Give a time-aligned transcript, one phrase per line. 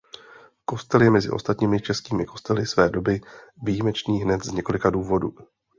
[0.65, 3.21] Kostel je mezi ostatními českými kostely své doby
[3.63, 5.31] výjimečný hned z několika důvodů.